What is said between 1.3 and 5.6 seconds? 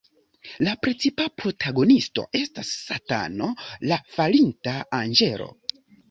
protagonisto estas Satano, la falinta anĝelo.